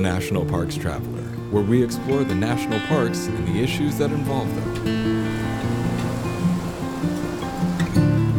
[0.00, 5.20] National Parks Traveler, where we explore the national parks and the issues that involve them.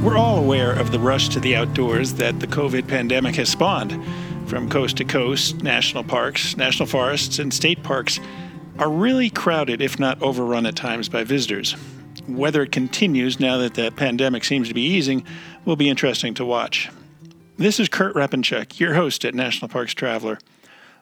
[0.03, 4.03] We're all aware of the rush to the outdoors that the COVID pandemic has spawned.
[4.47, 8.19] From coast to coast, national parks, national forests, and state parks
[8.79, 11.73] are really crowded, if not overrun at times, by visitors.
[12.27, 15.23] Whether it continues now that the pandemic seems to be easing
[15.65, 16.89] will be interesting to watch.
[17.57, 20.39] This is Kurt Repanshek, your host at National Parks Traveler.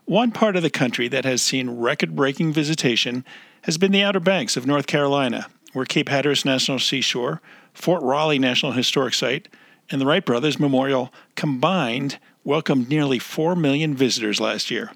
[0.06, 3.24] One part of the country that has seen record breaking visitation
[3.64, 7.42] has been the Outer Banks of North Carolina, where Cape Hatteras National Seashore,
[7.74, 9.48] Fort Raleigh National Historic Site,
[9.92, 14.92] and the Wright Brothers Memorial combined welcomed nearly 4 million visitors last year.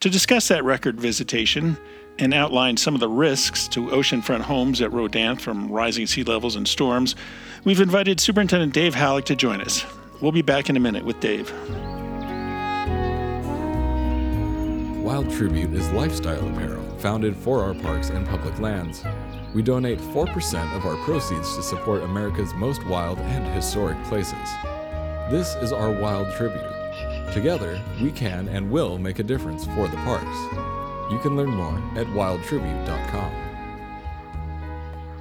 [0.00, 1.78] To discuss that record visitation
[2.18, 6.56] and outline some of the risks to oceanfront homes at Rodanthe from rising sea levels
[6.56, 7.14] and storms,
[7.64, 9.84] we've invited Superintendent Dave Hallac to join us.
[10.20, 11.52] We'll be back in a minute with Dave.
[15.06, 19.04] Wild Tribute is lifestyle apparel founded for our parks and public lands.
[19.54, 24.34] We donate 4% of our proceeds to support America's most wild and historic places.
[25.30, 27.32] This is our Wild Tribute.
[27.32, 30.36] Together, we can and will make a difference for the parks.
[31.12, 33.32] You can learn more at wildtribute.com.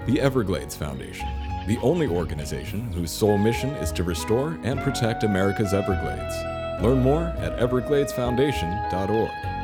[0.08, 1.28] The Everglades Foundation
[1.68, 6.36] the only organization whose sole mission is to restore and protect America's Everglades.
[6.84, 9.55] Learn more at evergladesfoundation.org.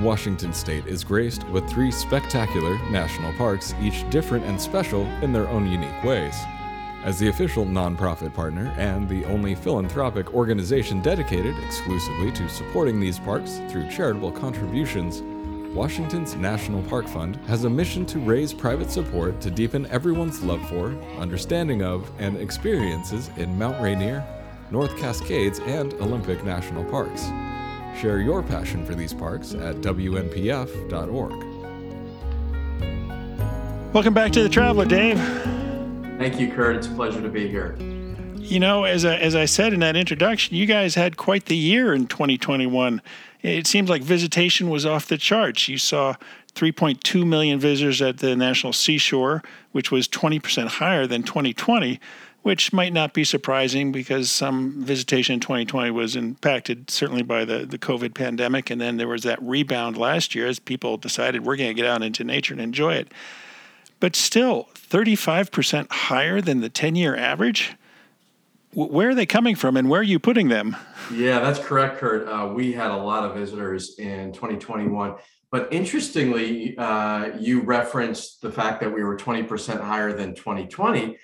[0.00, 5.48] Washington State is graced with three spectacular national parks, each different and special in their
[5.48, 6.34] own unique ways.
[7.04, 13.18] As the official nonprofit partner and the only philanthropic organization dedicated exclusively to supporting these
[13.18, 15.22] parks through charitable contributions,
[15.74, 20.66] Washington's National Park Fund has a mission to raise private support to deepen everyone's love
[20.68, 24.26] for, understanding of, and experiences in Mount Rainier,
[24.70, 27.30] North Cascades, and Olympic National Parks.
[28.00, 31.32] Share your passion for these parks at WNPF.org.
[33.92, 35.18] Welcome back to the Traveler, Dave.
[36.16, 36.76] Thank you, Kurt.
[36.76, 37.76] It's a pleasure to be here.
[38.38, 41.56] You know, as I, as I said in that introduction, you guys had quite the
[41.56, 43.02] year in 2021
[43.42, 45.68] it seems like visitation was off the charts.
[45.68, 46.14] You saw
[46.54, 49.42] 3.2 million visitors at the National Seashore,
[49.72, 52.00] which was 20% higher than 2020,
[52.42, 57.66] which might not be surprising because some visitation in 2020 was impacted certainly by the,
[57.66, 58.70] the COVID pandemic.
[58.70, 61.86] And then there was that rebound last year as people decided we're going to get
[61.86, 63.12] out into nature and enjoy it.
[64.00, 67.76] But still, 35% higher than the 10 year average
[68.72, 70.76] where are they coming from and where are you putting them?
[71.12, 72.28] Yeah, that's correct, Kurt.
[72.28, 75.16] Uh, we had a lot of visitors in 2021.
[75.50, 81.18] But interestingly, uh, you referenced the fact that we were 20% higher than 2020.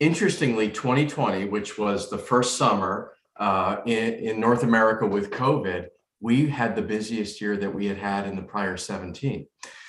[0.00, 5.88] Interestingly, 2020, which was the first summer uh, in, in North America with COVID,
[6.20, 9.46] we had the busiest year that we had had in the prior 17.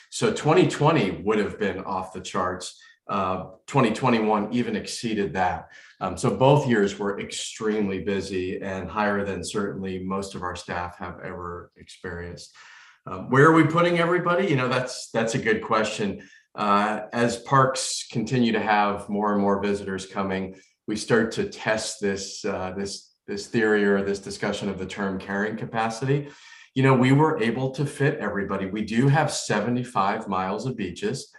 [0.09, 2.81] So 2020 would have been off the charts.
[3.07, 5.69] Uh, 2021 even exceeded that.
[5.99, 10.97] Um, so both years were extremely busy and higher than certainly most of our staff
[10.97, 12.55] have ever experienced.
[13.07, 14.47] Um, where are we putting everybody?
[14.47, 16.21] You know, that's that's a good question.
[16.55, 20.55] Uh, as parks continue to have more and more visitors coming,
[20.87, 25.19] we start to test this uh, this this theory or this discussion of the term
[25.19, 26.29] carrying capacity.
[26.73, 28.65] You know, we were able to fit everybody.
[28.65, 31.31] We do have 75 miles of beaches.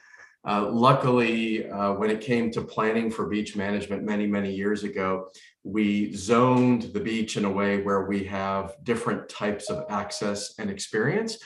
[0.47, 5.29] Uh, luckily, uh, when it came to planning for beach management many, many years ago,
[5.65, 10.71] we zoned the beach in a way where we have different types of access and
[10.71, 11.39] experience.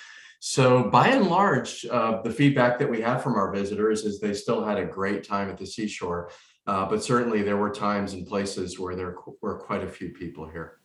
[0.46, 4.34] So, by and large, uh, the feedback that we have from our visitors is they
[4.34, 6.30] still had a great time at the seashore.
[6.66, 10.46] Uh, but certainly, there were times and places where there were quite a few people
[10.46, 10.80] here.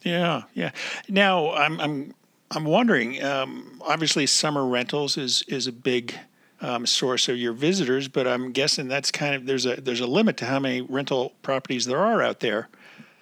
[0.00, 0.70] Yeah, yeah.
[1.06, 2.14] Now, I'm I'm
[2.50, 3.22] I'm wondering.
[3.22, 6.14] Um, obviously, summer rentals is is a big
[6.62, 10.06] um, source of your visitors, but I'm guessing that's kind of there's a there's a
[10.06, 12.70] limit to how many rental properties there are out there.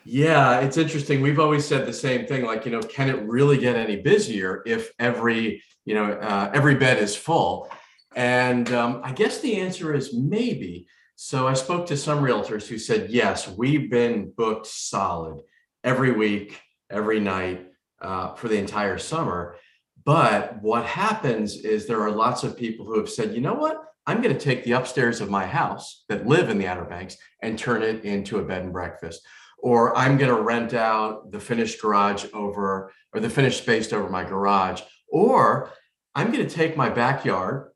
[0.04, 1.20] Yeah, it's interesting.
[1.20, 2.44] We've always said the same thing.
[2.44, 6.74] Like, you know, can it really get any busier if every you know uh, every
[6.74, 7.70] bed is full?
[8.14, 10.86] And um, I guess the answer is maybe.
[11.16, 15.40] So I spoke to some realtors who said, yes, we've been booked solid
[15.84, 16.60] every week,
[16.90, 17.68] every night
[18.00, 19.56] uh, for the entire summer.
[20.04, 23.84] But what happens is there are lots of people who have said, you know what?
[24.04, 27.16] I'm going to take the upstairs of my house that live in the Outer Banks
[27.40, 29.22] and turn it into a bed and breakfast.
[29.62, 34.10] Or I'm going to rent out the finished garage over, or the finished space over
[34.10, 34.82] my garage.
[35.08, 35.70] Or
[36.14, 37.70] I'm going to take my backyard,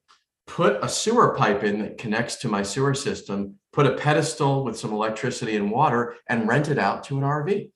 [0.46, 4.78] put a sewer pipe in that connects to my sewer system, put a pedestal with
[4.78, 7.70] some electricity and water, and rent it out to an RV.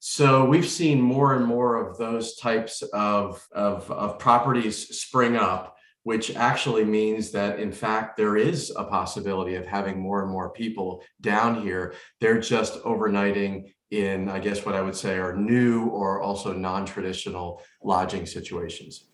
[0.00, 5.76] So we've seen more and more of those types of, of, of properties spring up,
[6.08, 10.48] which actually means that in fact there is a possibility of having more and more
[10.48, 11.92] people down here.
[12.18, 17.60] They're just overnighting in, I guess what I would say are new or also non-traditional
[17.82, 19.04] lodging situations.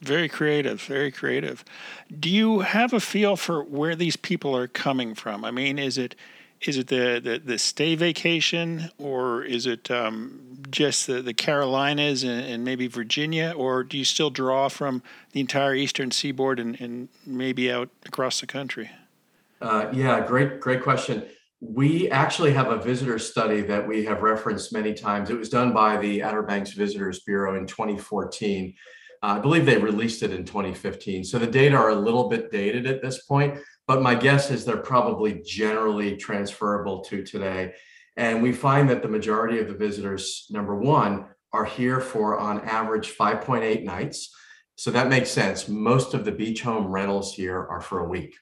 [0.00, 1.62] Very creative, very creative.
[2.18, 5.44] Do you have a feel for where these people are coming from?
[5.44, 6.14] I mean, is it
[6.66, 10.40] is it the, the, the stay vacation or is it um,
[10.70, 15.02] just the, the Carolinas and, and, maybe Virginia, or do you still draw from
[15.32, 18.90] the entire eastern seaboard and, and maybe out across the country?
[19.60, 21.24] Uh, yeah, great, great question.
[21.60, 25.30] We actually have a visitor study that we have referenced many times.
[25.30, 28.74] It was done by the Outer Banks Visitors Bureau in 2014.
[29.22, 31.24] Uh, I believe they released it in 2015.
[31.24, 34.64] So the data are a little bit dated at this point, but my guess is
[34.64, 37.72] they're probably generally transferable to today.
[38.16, 42.60] And we find that the majority of the visitors, number one, are here for on
[42.62, 44.34] average 5.8 nights.
[44.76, 45.68] So that makes sense.
[45.68, 48.34] Most of the beach home rentals here are for a week.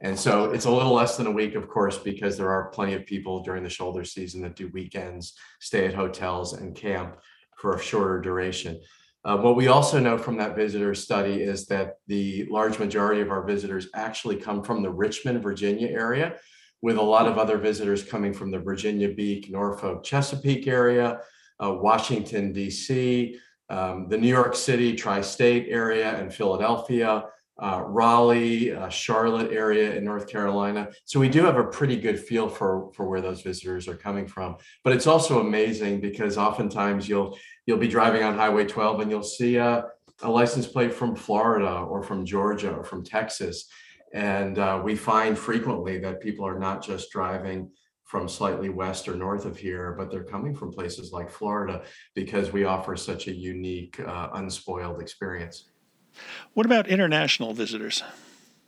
[0.00, 2.94] And so it's a little less than a week, of course, because there are plenty
[2.94, 7.18] of people during the shoulder season that do weekends, stay at hotels, and camp
[7.56, 8.80] for a shorter duration.
[9.28, 13.30] Uh, what we also know from that visitor study is that the large majority of
[13.30, 16.36] our visitors actually come from the Richmond, Virginia area,
[16.80, 21.20] with a lot of other visitors coming from the Virginia Beach, Norfolk, Chesapeake area,
[21.62, 23.38] uh, Washington, D.C.,
[23.68, 27.24] um, the New York City tri state area, and Philadelphia
[27.60, 30.88] uh, Raleigh, uh, Charlotte area in North Carolina.
[31.04, 34.26] So we do have a pretty good feel for for where those visitors are coming
[34.26, 34.56] from.
[34.84, 37.36] But it's also amazing because oftentimes you'll
[37.68, 39.84] you'll be driving on Highway 12 and you'll see a,
[40.22, 43.68] a license plate from Florida or from Georgia or from Texas.
[44.14, 47.70] And uh, we find frequently that people are not just driving
[48.04, 51.82] from slightly west or north of here, but they're coming from places like Florida
[52.14, 55.68] because we offer such a unique, uh, unspoiled experience.
[56.54, 58.02] What about international visitors?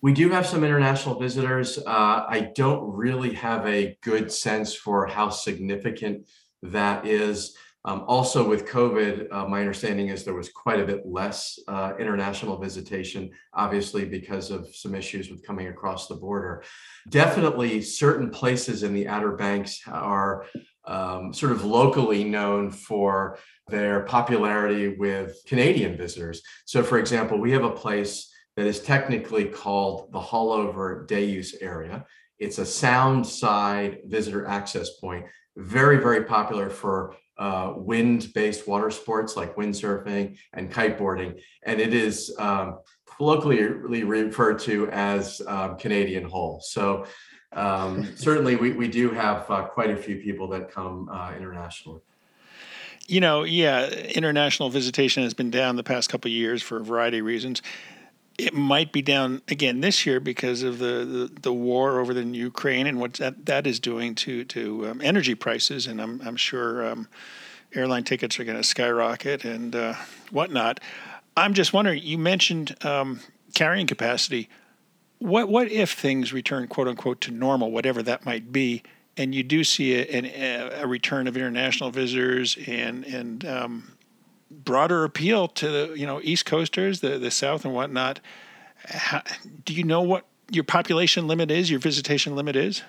[0.03, 1.79] We do have some international visitors.
[1.79, 6.29] Uh, I don't really have a good sense for how significant
[6.62, 7.56] that is.
[7.87, 11.94] Um, also, with COVID, uh, my understanding is there was quite a bit less uh,
[11.99, 16.62] international visitation, obviously, because of some issues with coming across the border.
[17.09, 20.44] Definitely, certain places in the Outer Banks are
[20.85, 23.38] um, sort of locally known for
[23.69, 26.43] their popularity with Canadian visitors.
[26.67, 31.56] So, for example, we have a place that is technically called the Haulover Day Use
[31.62, 32.05] Area.
[32.38, 35.25] It's a sound side visitor access point,
[35.56, 42.35] very, very popular for uh, wind-based water sports like windsurfing and kiteboarding, and it is
[42.39, 42.79] um,
[43.17, 46.61] colloquially referred to as um, Canadian Hole.
[46.63, 47.07] So
[47.53, 52.03] um, certainly, we, we do have uh, quite a few people that come uh, internationally.
[53.07, 56.85] You know, yeah, international visitation has been down the past couple of years for a
[56.85, 57.63] variety of reasons.
[58.47, 62.25] It might be down again this year because of the, the, the war over the
[62.25, 66.37] Ukraine and what that, that is doing to to um, energy prices, and I'm I'm
[66.37, 67.09] sure um,
[67.75, 69.95] airline tickets are going to skyrocket and uh,
[70.31, 70.81] whatnot.
[71.37, 72.03] I'm just wondering.
[72.03, 73.21] You mentioned um,
[73.55, 74.49] carrying capacity.
[75.19, 78.83] What what if things return quote unquote to normal, whatever that might be?
[79.17, 83.93] and you do see a, a, return of international visitors and and um,
[84.51, 88.21] broader appeal to the you know East Coasters, the the South and whatnot.
[88.77, 89.23] How,
[89.65, 91.71] do you know what your population limit is?
[91.71, 92.83] Your visitation limit is?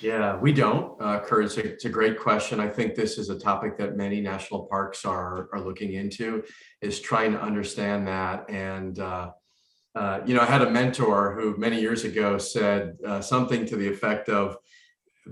[0.00, 1.46] Yeah, we don't, uh, Kurt.
[1.46, 2.60] It's a, it's a great question.
[2.60, 6.44] I think this is a topic that many national parks are are looking into,
[6.80, 8.48] is trying to understand that.
[8.48, 9.32] And uh,
[9.94, 13.76] uh, you know, I had a mentor who many years ago said uh, something to
[13.76, 14.56] the effect of,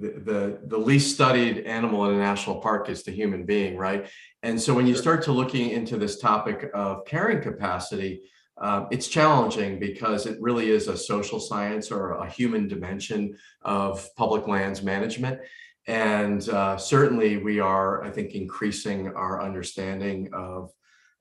[0.01, 4.09] the, the, least studied animal in a national park is the human being, right?
[4.43, 8.23] And so when you start to looking into this topic of carrying capacity,
[8.61, 14.09] uh, it's challenging because it really is a social science or a human dimension of
[14.17, 15.41] public lands management.
[15.87, 20.73] And uh, certainly we are, I think, increasing our understanding of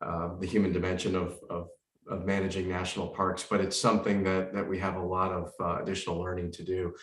[0.01, 1.69] uh, the human dimension of, of,
[2.09, 5.81] of, managing national parks, but it's something that, that we have a lot of uh,
[5.81, 6.93] additional learning to do.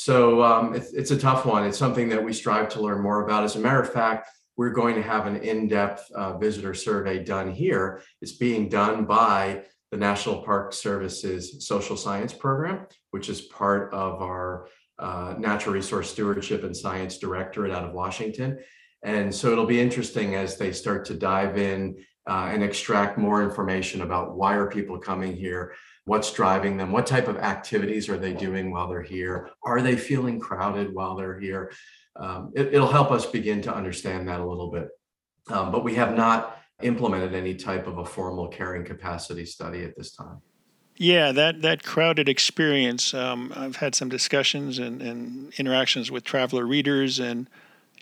[0.00, 1.62] So um, it's, it's a tough one.
[1.64, 3.44] It's something that we strive to learn more about.
[3.44, 7.50] As a matter of fact, we're going to have an in-depth uh, visitor survey done
[7.50, 8.00] here.
[8.22, 14.22] It's being done by the National Park Service's social science program, which is part of
[14.22, 18.58] our uh, natural resource stewardship and science directorate out of Washington.
[19.02, 23.42] And so it'll be interesting as they start to dive in uh, and extract more
[23.42, 25.74] information about why are people coming here
[26.10, 29.96] what's driving them what type of activities are they doing while they're here are they
[29.96, 31.70] feeling crowded while they're here
[32.16, 34.88] um, it, will help us begin to understand that a little bit.
[35.48, 39.96] Um, but we have not implemented any type of a formal carrying capacity study at
[39.96, 40.40] this time.
[40.96, 43.14] Yeah, that, that crowded experience.
[43.14, 47.48] Um, I've had some discussions and, and interactions with traveler readers, and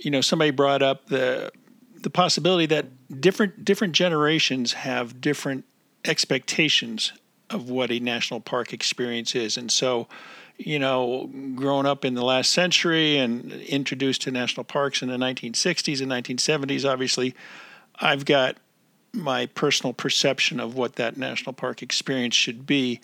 [0.00, 1.52] you know, somebody brought up the
[2.00, 5.64] the possibility that different different generations have different
[6.04, 7.12] expectations
[7.50, 10.08] of what a national park experience is, and so
[10.58, 15.16] you know, growing up in the last century and introduced to national parks in the
[15.16, 17.34] 1960s and 1970s, obviously,
[18.00, 18.56] I've got
[19.12, 23.00] my personal perception of what that national park experience should be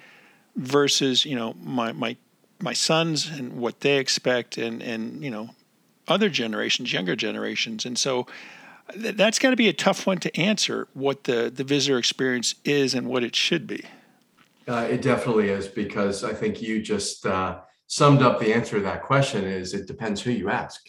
[0.57, 2.17] versus, you know, my, my,
[2.61, 5.51] my sons and what they expect and, and, you know,
[6.09, 7.87] other generations, younger generations.
[7.87, 8.27] And so
[8.93, 12.57] th- that's got to be a tough one to answer what the, the visitor experience
[12.65, 13.85] is and what it should be.
[14.67, 18.83] Uh, it definitely is because I think you just uh, summed up the answer to
[18.85, 19.45] that question.
[19.45, 20.81] Is it depends who you ask,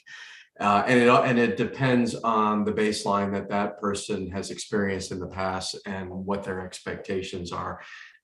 [0.60, 5.20] uh, and it and it depends on the baseline that that person has experienced in
[5.20, 7.82] the past and what their expectations are.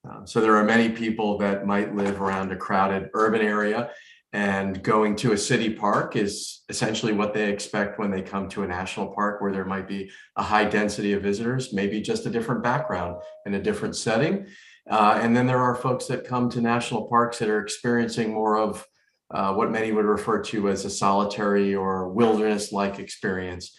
[0.09, 3.91] Um, so there are many people that might live around a crowded urban area,
[4.31, 8.63] and going to a city park is essentially what they expect when they come to
[8.63, 12.29] a national park where there might be a high density of visitors, maybe just a
[12.29, 14.47] different background in a different setting.
[14.89, 18.57] Uh, and then there are folks that come to national parks that are experiencing more
[18.57, 18.85] of
[19.31, 23.75] uh, what many would refer to as a solitary or wilderness like experience.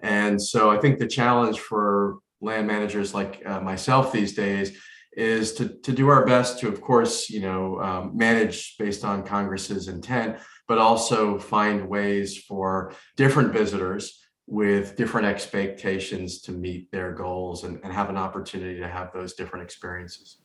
[0.00, 4.78] And so I think the challenge for land managers like uh, myself these days
[5.16, 9.22] is to, to do our best to, of course, you know, um, manage based on
[9.22, 17.12] Congress's intent, but also find ways for different visitors with different expectations to meet their
[17.12, 20.38] goals and, and have an opportunity to have those different experiences.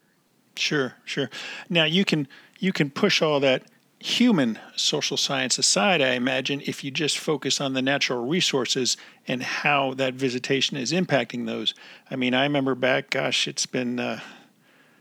[0.60, 1.30] Sure, sure.
[1.70, 2.28] Now you can
[2.60, 3.64] you can push all that
[4.00, 8.96] human social science aside, I imagine, if you just focus on the natural resources
[9.28, 11.74] and how that visitation is impacting those.
[12.10, 14.22] I mean, I remember back, gosh, it's been uh,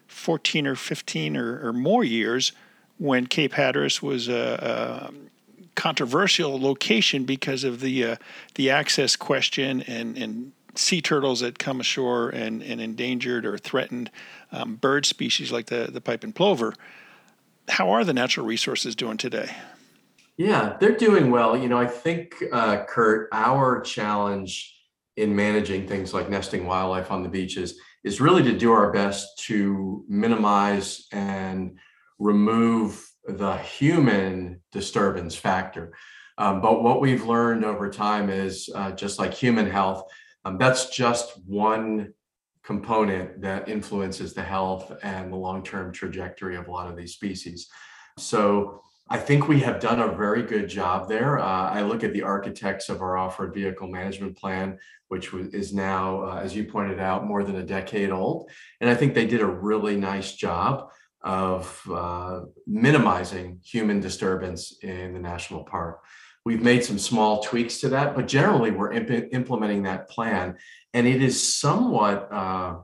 [0.09, 2.53] 14 or 15 or, or, more years
[2.99, 5.13] when Cape Hatteras was a, a
[5.77, 8.17] controversial location because of the uh,
[8.57, 14.11] the access question and, and sea turtles that come ashore and, and endangered or threatened
[14.53, 16.73] um, bird species like the, the piping plover.
[17.69, 19.51] How are the natural resources doing today?
[20.37, 21.57] Yeah, they're doing well.
[21.57, 24.75] You know, I think, uh, Kurt, our challenge
[25.17, 29.39] in managing things like nesting wildlife on the beaches is really to do our best
[29.47, 31.77] to minimize and
[32.21, 35.93] remove the human disturbance factor.
[36.39, 40.05] Um, but what we've learned over time is uh, just like human health,
[40.45, 42.13] um, that's just one
[42.63, 47.69] component that influences the health and the long-term trajectory of a lot of these species.
[48.19, 51.39] So I think we have done a very good job there.
[51.39, 54.79] Uh, I look at the architects of our off-road vehicle management plan,
[55.09, 58.51] which is now, uh, as you pointed out, more than a decade old.
[58.81, 60.91] And I think they did a really nice job
[61.23, 66.05] of uh, minimizing human disturbance in the national park.
[66.49, 70.57] We've made some small tweaks to that, but generally we're imp- implementing that plan,
[70.95, 72.77] and it is somewhat uh,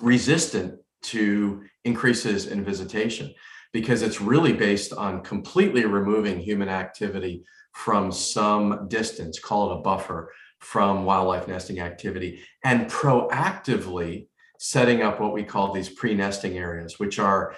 [0.00, 3.34] resistant to increases in visitation
[3.72, 9.80] because it's really based on completely removing human activity from some distance, call it a
[9.80, 14.28] buffer from wildlife nesting activity, and proactively
[14.60, 17.56] setting up what we call these pre-nesting areas, which are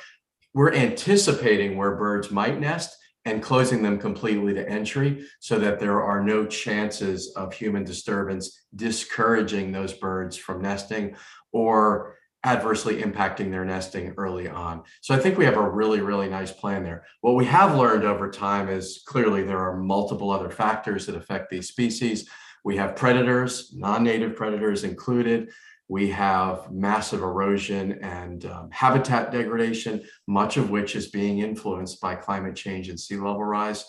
[0.54, 6.02] we're anticipating where birds might nest and closing them completely to entry so that there
[6.02, 11.14] are no chances of human disturbance discouraging those birds from nesting
[11.52, 14.82] or adversely impacting their nesting early on.
[15.00, 17.04] So I think we have a really, really nice plan there.
[17.20, 21.50] What we have learned over time is clearly there are multiple other factors that affect
[21.50, 22.28] these species.
[22.64, 25.50] We have predators, non native predators included.
[25.92, 32.14] We have massive erosion and um, habitat degradation, much of which is being influenced by
[32.14, 33.84] climate change and sea level rise.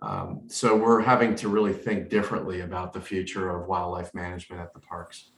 [0.00, 4.72] Um, so we're having to really think differently about the future of wildlife management at
[4.74, 5.32] the parks.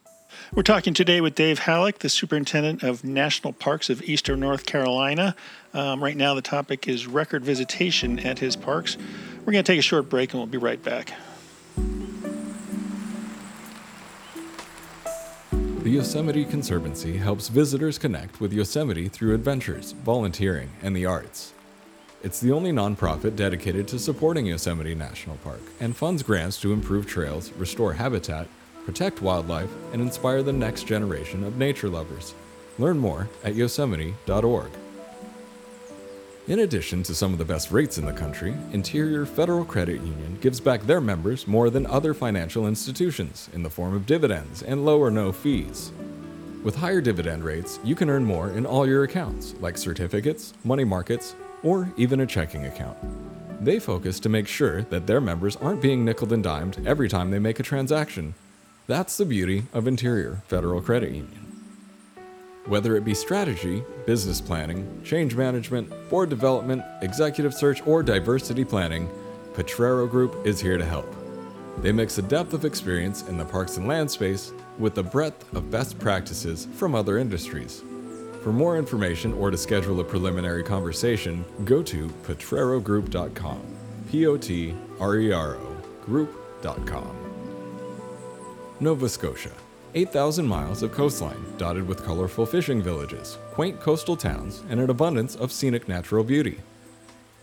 [0.52, 5.34] We're talking today with Dave Hallac, the superintendent of national parks of eastern North Carolina.
[5.72, 8.98] Um, right now, the topic is record visitation at his parks.
[9.46, 11.14] We're going to take a short break and we'll be right back.
[15.92, 21.52] Yosemite Conservancy helps visitors connect with Yosemite through adventures, volunteering, and the arts.
[22.22, 27.06] It's the only nonprofit dedicated to supporting Yosemite National Park and funds grants to improve
[27.06, 28.48] trails, restore habitat,
[28.86, 32.32] protect wildlife, and inspire the next generation of nature lovers.
[32.78, 34.70] Learn more at yosemite.org.
[36.48, 40.36] In addition to some of the best rates in the country, Interior Federal Credit Union
[40.40, 44.84] gives back their members more than other financial institutions in the form of dividends and
[44.84, 45.92] low or no fees.
[46.64, 50.82] With higher dividend rates, you can earn more in all your accounts, like certificates, money
[50.82, 52.98] markets, or even a checking account.
[53.64, 57.30] They focus to make sure that their members aren't being nickel and dimed every time
[57.30, 58.34] they make a transaction.
[58.88, 61.41] That's the beauty of Interior Federal Credit Union.
[62.66, 69.10] Whether it be strategy, business planning, change management, board development, executive search, or diversity planning,
[69.52, 71.12] Potrero Group is here to help.
[71.78, 75.52] They mix the depth of experience in the parks and land space with the breadth
[75.56, 77.82] of best practices from other industries.
[78.42, 83.60] For more information or to schedule a preliminary conversation, go to potrerogroup.com.
[84.08, 87.16] P O T R E R O group.com.
[88.78, 89.52] Nova Scotia.
[89.94, 95.36] 8,000 miles of coastline dotted with colorful fishing villages, quaint coastal towns, and an abundance
[95.36, 96.60] of scenic natural beauty.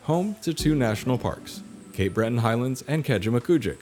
[0.03, 1.61] Home to two national parks,
[1.93, 3.77] Cape Breton Highlands and Kejimkujik.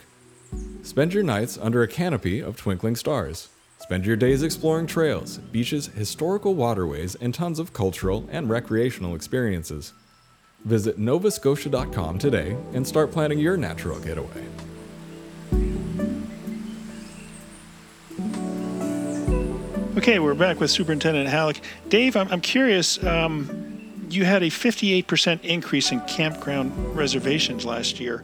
[0.84, 3.50] Spend your nights under a canopy of twinkling stars.
[3.80, 9.94] Spend your days exploring trails, beaches, historical waterways, and tons of cultural and recreational experiences.
[10.66, 14.46] Visit novascotia.com today and start planning your natural getaway.
[19.98, 21.60] Okay, we're back with Superintendent Hallac.
[21.90, 23.04] Dave, I'm, I'm curious.
[23.04, 28.24] Um, you had a 58% increase in campground reservations last year.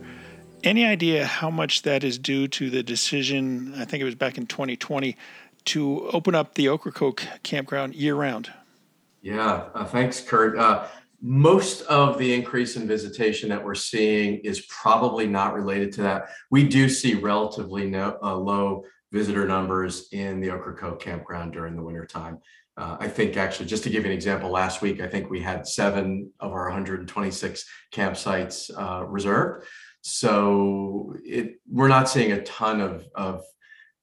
[0.64, 4.38] Any idea how much that is due to the decision, I think it was back
[4.38, 5.18] in 2020,
[5.66, 8.54] to open up the Ocracoke campground year round?
[9.24, 10.56] Yeah, uh, thanks, Kurt.
[10.56, 10.86] Uh,
[11.24, 16.30] most of the increase in visitation that we're seeing is probably not related to that.
[16.52, 21.84] We do see relatively no, uh, low visitor numbers in the Ocracoke campground during the
[21.84, 22.40] wintertime.
[22.76, 25.40] Uh, I think actually, just to give you an example, last week, I think we
[25.40, 29.68] had seven of our 126 campsites uh, reserved.
[30.02, 33.44] So it, we're not seeing a ton of, of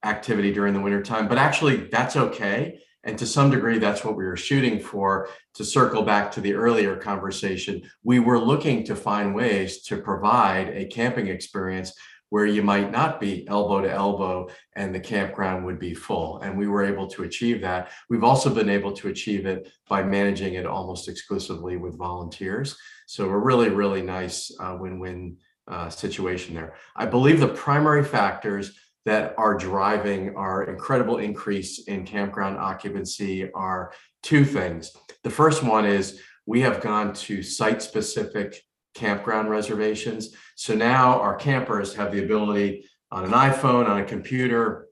[0.04, 2.78] activity during the wintertime, but actually that's okay.
[3.02, 5.28] And to some degree, that's what we were shooting for.
[5.54, 10.68] To circle back to the earlier conversation, we were looking to find ways to provide
[10.68, 11.92] a camping experience
[12.30, 16.40] where you might not be elbow to elbow and the campground would be full.
[16.40, 17.90] And we were able to achieve that.
[18.08, 22.76] We've also been able to achieve it by managing it almost exclusively with volunteers.
[23.06, 25.36] So a really, really nice uh, win-win
[25.68, 26.74] uh, situation there.
[26.96, 28.72] I believe the primary factors
[29.06, 34.92] that are driving our incredible increase in campground occupancy are two things.
[35.24, 38.62] The first one is we have gone to site specific
[38.94, 40.34] campground reservations.
[40.56, 44.88] So now our campers have the ability on an iPhone, on a computer,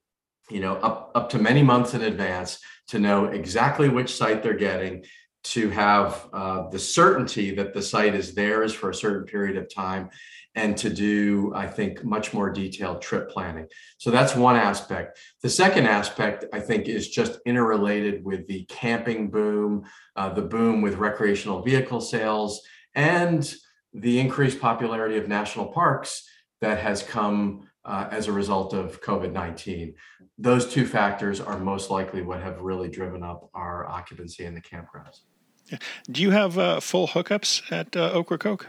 [0.51, 4.55] you know, up, up to many months in advance to know exactly which site they're
[4.55, 5.05] getting,
[5.45, 9.73] to have uh, the certainty that the site is theirs for a certain period of
[9.73, 10.11] time,
[10.55, 13.69] and to do, I think, much more detailed trip planning.
[13.99, 15.19] So that's one aspect.
[15.43, 19.85] The second aspect, I think, is just interrelated with the camping boom,
[20.17, 22.61] uh, the boom with recreational vehicle sales,
[22.95, 23.55] and
[24.01, 26.29] the increased popularity of national parks
[26.61, 29.95] that has come uh, as a result of COVID 19.
[30.37, 34.61] Those two factors are most likely what have really driven up our occupancy in the
[34.61, 35.21] campgrounds.
[36.11, 38.67] Do you have uh, full hookups at uh, Ocracoke?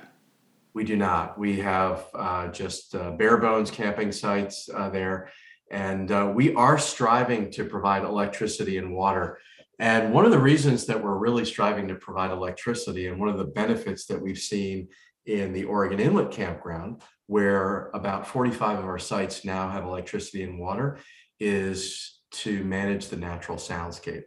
[0.74, 1.38] We do not.
[1.38, 5.30] We have uh, just uh, bare bones camping sites uh, there.
[5.72, 9.40] And uh, we are striving to provide electricity and water.
[9.80, 13.38] And one of the reasons that we're really striving to provide electricity, and one of
[13.38, 14.90] the benefits that we've seen
[15.26, 20.60] in the Oregon Inlet Campground, where about 45 of our sites now have electricity and
[20.60, 20.98] water,
[21.40, 24.24] is to manage the natural soundscape.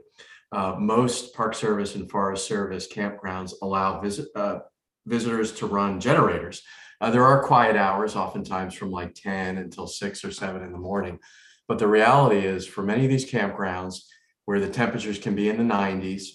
[0.52, 4.60] Uh, most Park Service and Forest Service campgrounds allow visit, uh,
[5.06, 6.62] visitors to run generators.
[7.00, 10.78] Uh, there are quiet hours, oftentimes from like 10 until 6 or 7 in the
[10.78, 11.18] morning.
[11.66, 14.02] But the reality is, for many of these campgrounds
[14.44, 16.26] where the temperatures can be in the 90s,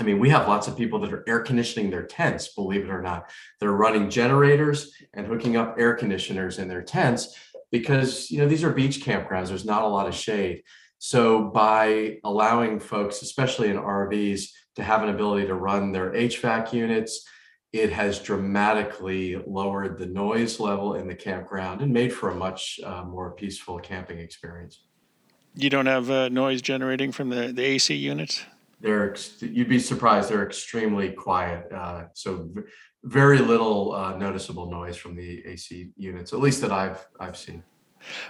[0.00, 2.90] I mean, we have lots of people that are air conditioning their tents, believe it
[2.90, 3.30] or not.
[3.60, 7.36] They're running generators and hooking up air conditioners in their tents
[7.70, 9.48] because, you know, these are beach campgrounds.
[9.48, 10.62] There's not a lot of shade.
[10.96, 16.72] So by allowing folks, especially in RVs, to have an ability to run their HVAC
[16.72, 17.28] units,
[17.74, 22.80] it has dramatically lowered the noise level in the campground and made for a much
[22.84, 24.80] uh, more peaceful camping experience.
[25.54, 28.46] You don't have uh, noise generating from the, the AC units?
[28.80, 32.50] They're you'd be surprised they're extremely quiet uh, so
[33.04, 37.62] very little uh, noticeable noise from the ac units at least that i've i've seen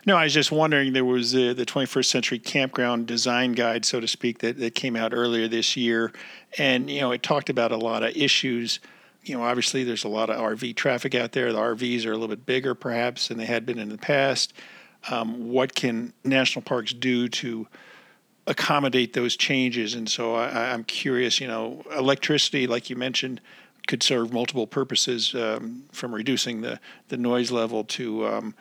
[0.07, 4.01] no i was just wondering there was uh, the 21st century campground design guide so
[4.01, 6.13] to speak that, that came out earlier this year
[6.59, 8.81] and you know it talked about a lot of issues
[9.23, 11.53] you know, obviously there's a lot of RV traffic out there.
[11.53, 14.53] The RVs are a little bit bigger, perhaps, than they had been in the past.
[15.11, 17.67] Um, what can national parks do to
[18.51, 19.95] accommodate those changes?
[19.95, 21.41] And so I, am curious.
[21.41, 23.41] You know, electricity, like you mentioned,
[23.87, 28.55] could serve multiple purposes, um, from reducing the the noise level to um,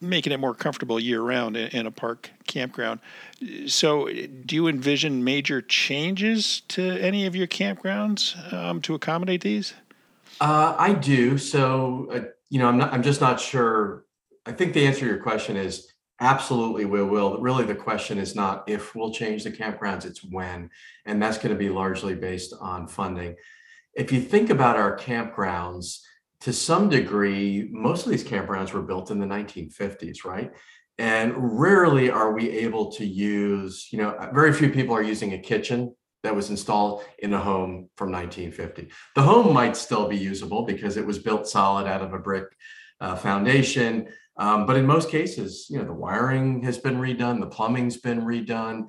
[0.00, 3.00] making it more comfortable year round in, in, a park campground.
[3.66, 9.74] So, do you envision major changes to any of your campgrounds um, to accommodate these?
[10.40, 11.36] Uh, I do.
[11.36, 12.92] So, uh, you know, I'm not.
[12.92, 14.04] I'm just not sure.
[14.46, 15.89] I think the answer to your question is
[16.20, 17.38] absolutely we will.
[17.38, 20.70] Really, the question is not if we'll change the campgrounds; it's when,
[21.06, 23.36] and that's going to be largely based on funding.
[23.94, 26.00] If you think about our campgrounds,
[26.42, 30.52] to some degree, most of these campgrounds were built in the 1950s, right?
[30.98, 35.38] And rarely are we able to use, you know, very few people are using a
[35.38, 38.90] kitchen that was installed in a home from 1950.
[39.14, 42.44] The home might still be usable because it was built solid out of a brick
[43.00, 44.08] uh, foundation.
[44.40, 48.22] Um, but in most cases, you know, the wiring has been redone, the plumbing's been
[48.22, 48.86] redone,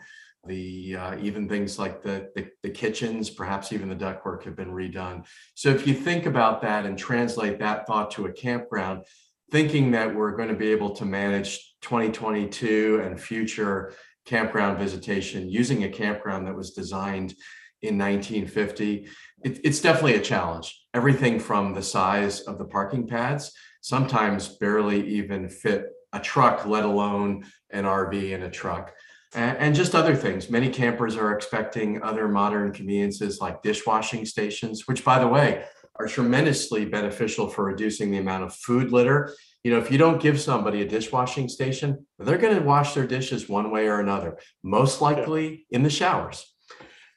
[0.48, 4.72] the uh, even things like the, the, the kitchens, perhaps even the ductwork have been
[4.72, 5.28] redone.
[5.56, 9.04] So if you think about that and translate that thought to a campground,
[9.52, 13.94] thinking that we're going to be able to manage 2022 and future
[14.26, 17.36] campground visitation using a campground that was designed
[17.82, 19.08] in 1950,
[19.44, 20.82] it, it's definitely a challenge.
[20.94, 26.86] Everything from the size of the parking pads, sometimes barely even fit a truck, let
[26.86, 28.94] alone an RV and a truck.
[29.34, 30.50] And, and just other things.
[30.50, 35.64] Many campers are expecting other modern conveniences like dishwashing stations, which, by the way,
[35.96, 40.22] are tremendously beneficial for reducing the amount of food litter you know, if you don't
[40.22, 44.38] give somebody a dishwashing station, they're going to wash their dishes one way or another,
[44.64, 46.52] most likely in the showers.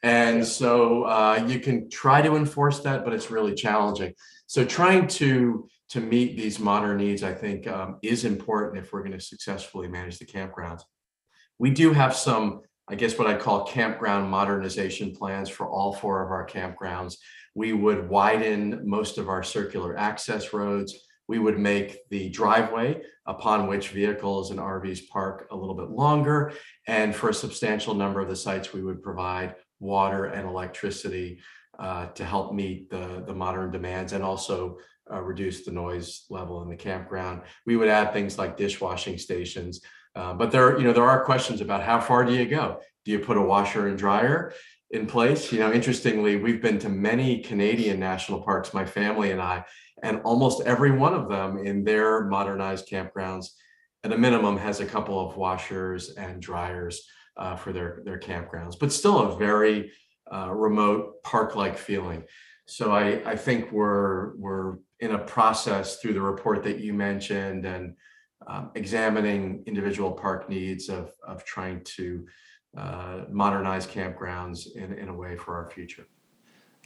[0.02, 4.12] And so uh, you can try to enforce that, but it's really challenging.
[4.46, 9.04] So trying to to meet these modern needs, I think, um, is important if we're
[9.04, 10.82] going to successfully manage the campgrounds.
[11.60, 16.24] We do have some, I guess, what I call campground modernization plans for all four
[16.24, 17.18] of our campgrounds.
[17.54, 23.66] We would widen most of our circular access roads we would make the driveway upon
[23.66, 26.52] which vehicles and RVs park a little bit longer.
[26.86, 31.38] And for a substantial number of the sites, we would provide water and electricity
[31.78, 34.78] uh, to help meet the, the modern demands and also
[35.12, 37.42] uh, reduce the noise level in the campground.
[37.66, 39.80] We would add things like dishwashing stations.
[40.16, 42.80] Uh, but there, you know, there are questions about how far do you go?
[43.04, 44.54] Do you put a washer and dryer
[44.90, 45.52] in place?
[45.52, 49.64] You know, interestingly, we've been to many Canadian national parks, my family and I,
[50.02, 53.48] and almost every one of them in their modernized campgrounds,
[54.04, 58.78] at a minimum, has a couple of washers and dryers uh, for their, their campgrounds,
[58.78, 59.90] but still a very
[60.32, 62.22] uh, remote park-like feeling.
[62.66, 67.66] So I, I think we're, we're in a process through the report that you mentioned
[67.66, 67.94] and
[68.46, 72.26] um, examining individual park needs of, of trying to
[72.76, 76.06] uh, modernize campgrounds in, in a way for our future.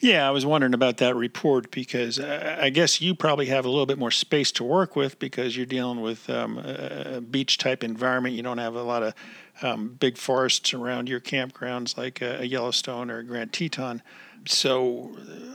[0.01, 3.87] Yeah, I was wondering about that report because I guess you probably have a little
[3.87, 8.37] bit more space to work with because you're dealing with um, a beach type environment.
[8.37, 9.15] You don't have a lot of
[9.61, 14.03] um, big forests around your campgrounds like a Yellowstone or a Grand Teton.
[14.47, 15.55] So uh,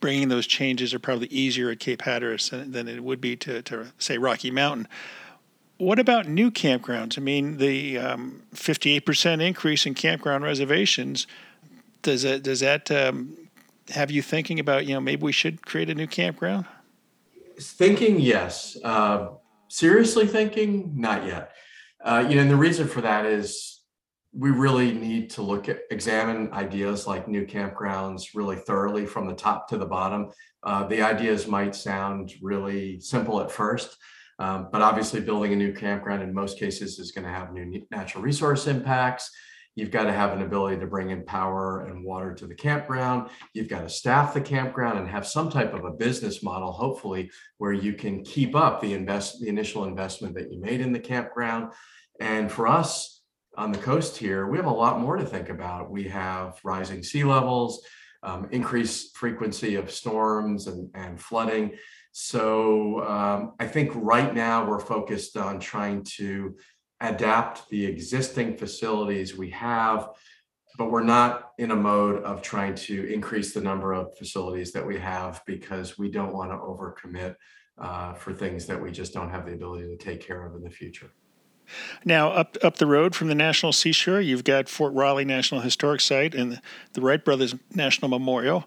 [0.00, 3.88] bringing those changes are probably easier at Cape Hatteras than it would be to, to
[3.98, 4.88] say Rocky Mountain.
[5.78, 7.18] What about new campgrounds?
[7.18, 11.26] I mean, the um, 58% increase in campground reservations
[12.02, 13.36] does that does that um,
[13.90, 16.66] have you thinking about, you know, maybe we should create a new campground?
[17.60, 18.76] Thinking, yes.
[18.84, 19.28] Uh,
[19.68, 21.52] seriously thinking, not yet.
[22.02, 23.77] Uh, you know, and the reason for that is
[24.32, 29.34] we really need to look at examine ideas like new campgrounds really thoroughly from the
[29.34, 30.30] top to the bottom.
[30.62, 33.96] Uh, the ideas might sound really simple at first,
[34.38, 37.86] um, but obviously building a new campground in most cases is going to have new
[37.90, 39.30] natural resource impacts.
[39.76, 43.30] You've got to have an ability to bring in power and water to the campground.
[43.54, 47.30] You've got to staff the campground and have some type of a business model, hopefully,
[47.58, 50.98] where you can keep up the invest the initial investment that you made in the
[50.98, 51.72] campground.
[52.20, 53.17] And for us
[53.58, 55.90] on the coast here, we have a lot more to think about.
[55.90, 57.84] We have rising sea levels,
[58.22, 61.76] um, increased frequency of storms and, and flooding.
[62.12, 66.56] So um, I think right now we're focused on trying to
[67.00, 70.08] adapt the existing facilities we have,
[70.78, 74.86] but we're not in a mode of trying to increase the number of facilities that
[74.86, 77.34] we have because we don't want to overcommit
[77.76, 80.62] uh, for things that we just don't have the ability to take care of in
[80.62, 81.10] the future.
[82.04, 86.00] Now, up up the road from the National Seashore, you've got Fort Raleigh National Historic
[86.00, 86.60] Site and
[86.92, 88.66] the Wright Brothers National Memorial.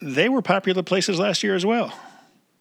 [0.00, 1.92] they were popular places last year as well.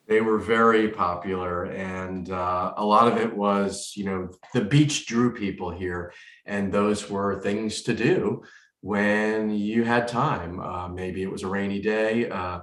[0.07, 5.05] They were very popular, and uh, a lot of it was, you know, the beach
[5.05, 6.13] drew people here,
[6.45, 8.41] and those were things to do
[8.81, 10.59] when you had time.
[10.59, 12.27] Uh, maybe it was a rainy day.
[12.27, 12.61] Uh,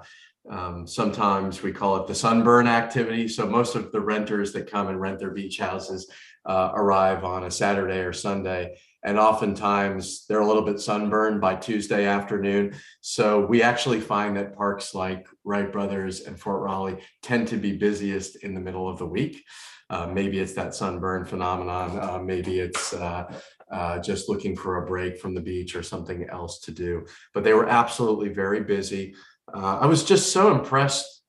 [0.50, 3.28] um, sometimes we call it the sunburn activity.
[3.28, 6.08] So most of the renters that come and rent their beach houses
[6.46, 8.76] uh, arrive on a Saturday or Sunday.
[9.02, 12.74] And oftentimes they're a little bit sunburned by Tuesday afternoon.
[13.00, 17.76] So we actually find that parks like Wright Brothers and Fort Raleigh tend to be
[17.76, 19.44] busiest in the middle of the week.
[19.88, 21.98] Uh, maybe it's that sunburn phenomenon.
[22.00, 23.32] Uh, maybe it's uh,
[23.70, 27.06] uh, just looking for a break from the beach or something else to do.
[27.32, 29.14] But they were absolutely very busy.
[29.52, 31.22] Uh, I was just so impressed,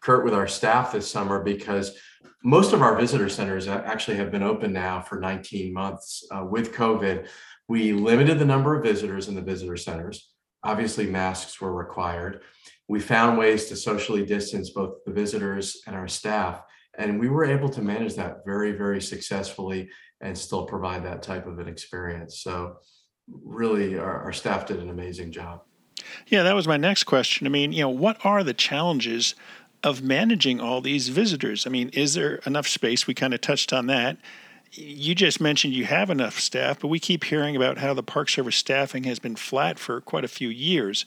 [0.00, 1.98] Kurt, with our staff this summer because
[2.42, 6.26] most of our visitor centers actually have been open now for 19 months.
[6.30, 7.28] Uh, with COVID,
[7.68, 10.30] we limited the number of visitors in the visitor centers.
[10.62, 12.42] Obviously, masks were required.
[12.88, 16.62] We found ways to socially distance both the visitors and our staff.
[16.98, 19.88] And we were able to manage that very, very successfully
[20.20, 22.40] and still provide that type of an experience.
[22.42, 22.76] So,
[23.28, 25.62] really, our, our staff did an amazing job.
[26.28, 27.46] Yeah, that was my next question.
[27.46, 29.34] I mean, you know, what are the challenges
[29.84, 31.66] of managing all these visitors?
[31.66, 33.06] I mean, is there enough space?
[33.06, 34.16] We kind of touched on that.
[34.72, 38.28] You just mentioned you have enough staff, but we keep hearing about how the Park
[38.28, 41.04] Service staffing has been flat for quite a few years.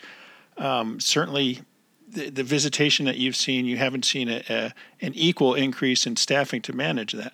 [0.57, 1.61] Um, certainly,
[2.07, 6.15] the, the, visitation that you've seen, you haven't seen a, a, an equal increase in
[6.15, 7.33] staffing to manage that.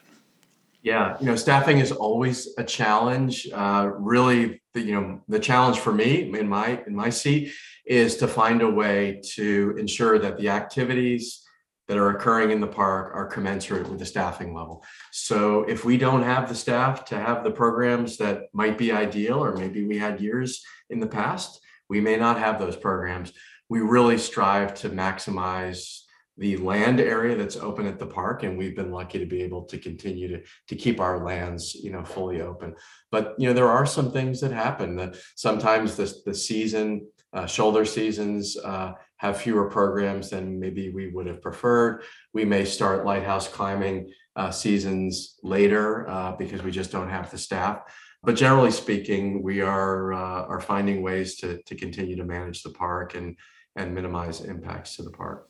[0.84, 3.48] Yeah, you know, staffing is always a challenge.
[3.52, 7.54] Uh, really, the you know the challenge for me in my in my seat
[7.86, 11.42] is to find a way to ensure that the activities
[11.88, 14.84] that are occurring in the park are commensurate with the staffing level.
[15.12, 19.44] So if we don't have the staff to have the programs that might be ideal,
[19.44, 23.32] or maybe we had years in the past, we may not have those programs.
[23.70, 26.03] We really strive to maximize
[26.38, 29.64] the land area that's open at the park and we've been lucky to be able
[29.66, 32.76] to continue to to keep our lands you know fully open.
[33.12, 37.46] But you know there are some things that happen that sometimes the, the season uh,
[37.46, 42.04] shoulder seasons uh, have fewer programs than maybe we would have preferred.
[42.34, 47.38] We may start lighthouse climbing uh, seasons later uh, because we just don't have the
[47.38, 47.82] staff.
[48.24, 52.72] But generally speaking we are uh, are finding ways to to continue to manage the
[52.72, 53.38] park and
[53.76, 55.48] and minimize impacts to the park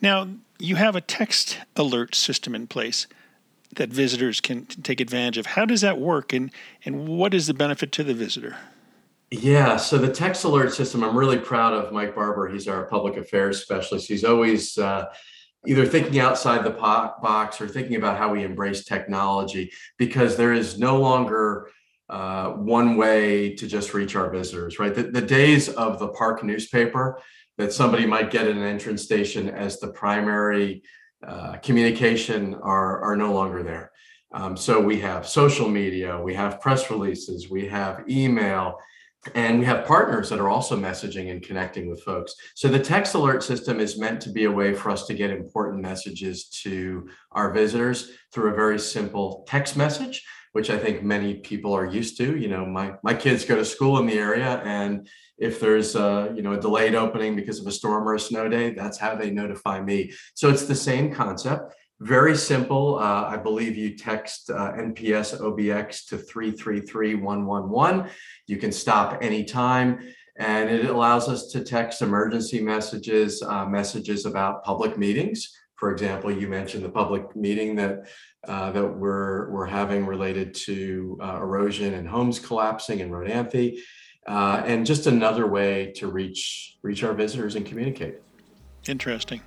[0.00, 3.06] now, you have a text alert system in place
[3.76, 5.46] that visitors can take advantage of.
[5.46, 6.50] How does that work, and,
[6.84, 8.56] and what is the benefit to the visitor?
[9.30, 12.48] Yeah, so the text alert system, I'm really proud of Mike Barber.
[12.48, 14.08] He's our public affairs specialist.
[14.08, 15.06] He's always uh,
[15.66, 20.78] either thinking outside the box or thinking about how we embrace technology because there is
[20.80, 21.70] no longer
[22.08, 24.94] uh, one way to just reach our visitors, right?
[24.96, 27.20] The, the days of the park newspaper
[27.60, 30.82] that somebody might get an entrance station as the primary
[31.26, 33.92] uh, communication are, are no longer there.
[34.32, 38.78] Um, so we have social media, we have press releases, we have email,
[39.34, 42.34] and we have partners that are also messaging and connecting with folks.
[42.54, 45.30] So the text alert system is meant to be a way for us to get
[45.30, 51.34] important messages to our visitors through a very simple text message which I think many
[51.34, 52.36] people are used to.
[52.36, 55.08] You know, my my kids go to school in the area, and
[55.38, 58.48] if there's a you know a delayed opening because of a storm or a snow
[58.48, 60.12] day, that's how they notify me.
[60.34, 61.74] So it's the same concept.
[62.00, 62.98] Very simple.
[62.98, 68.10] Uh, I believe you text uh, NPS OBX to 333111.
[68.46, 69.98] You can stop anytime.
[70.38, 75.54] And it allows us to text emergency messages, uh, messages about public meetings.
[75.80, 78.06] For example, you mentioned the public meeting that
[78.46, 83.78] uh, that we're, we're having related to uh, erosion and homes collapsing in Rodanthe,
[84.26, 88.16] uh, and just another way to reach reach our visitors and communicate.
[88.88, 89.40] Interesting.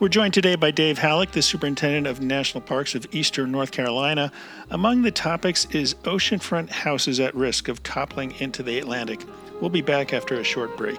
[0.00, 4.32] We're joined today by Dave Hallac, the superintendent of national parks of eastern North Carolina.
[4.70, 9.24] Among the topics is oceanfront houses at risk of toppling into the Atlantic.
[9.60, 10.98] We'll be back after a short break.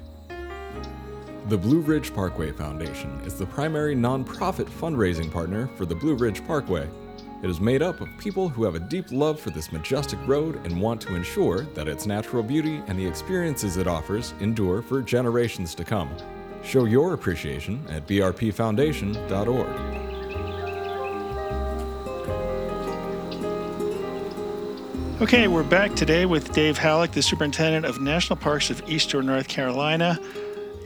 [1.47, 6.45] The Blue Ridge Parkway Foundation is the primary nonprofit fundraising partner for the Blue Ridge
[6.45, 6.87] Parkway.
[7.41, 10.63] It is made up of people who have a deep love for this majestic road
[10.65, 15.01] and want to ensure that its natural beauty and the experiences it offers endure for
[15.01, 16.15] generations to come.
[16.63, 20.01] Show your appreciation at brpfoundation.org.
[25.21, 29.47] Okay, we're back today with Dave Hallac, the superintendent of National Parks of Eastern North
[29.47, 30.19] Carolina.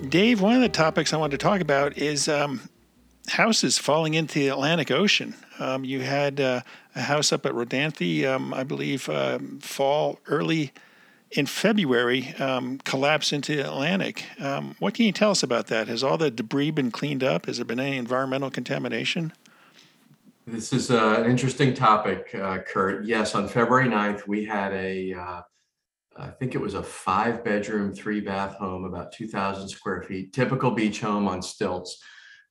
[0.04, 2.70] Dave, one of the topics I wanted to talk about is um,
[3.28, 5.36] houses falling into the Atlantic Ocean.
[5.60, 6.62] Um, you had uh,
[6.96, 10.72] a house up at Rodanthe, um, I believe, uh, fall early
[11.32, 14.26] in February, um, collapse into the Atlantic.
[14.40, 15.88] Um, what can you tell us about that?
[15.88, 17.46] Has all the debris been cleaned up?
[17.48, 19.34] Has there been any environmental contamination?
[20.48, 23.06] This is uh, an interesting topic, uh, Kurt.
[23.06, 25.42] Yes, on February 9th, we had a, uh,
[26.18, 30.72] I think it was a five bedroom, three bath home, about 2,000 square feet, typical
[30.72, 32.02] beach home on stilts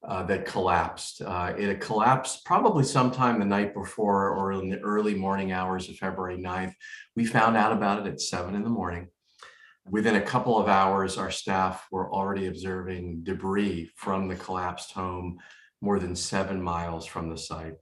[0.06, 1.22] uh, that collapsed.
[1.22, 5.96] Uh, it collapsed probably sometime the night before or in the early morning hours of
[5.96, 6.74] February 9th.
[7.16, 9.08] We found out about it at seven in the morning.
[9.86, 15.38] Within a couple of hours, our staff were already observing debris from the collapsed home
[15.80, 17.74] more than seven miles from the site.